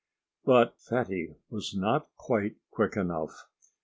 [0.45, 3.45] But Fatty was not quite quick enough.